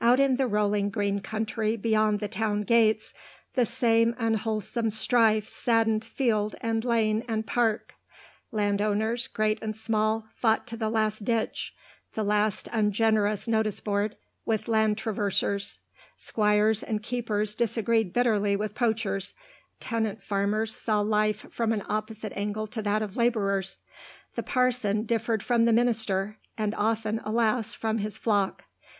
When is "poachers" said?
18.74-19.36